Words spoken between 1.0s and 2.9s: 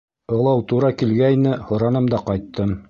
килгәйне, һораным да ҡайттым.